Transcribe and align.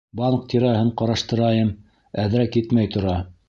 Банк 0.19 0.47
тирәһен 0.53 0.89
ҡараштырайым, 1.03 1.71
әҙерәк 2.27 2.61
етмәй 2.65 2.95
тора. 2.97 3.19